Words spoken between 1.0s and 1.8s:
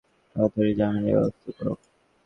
ব্যাবস্থা করো।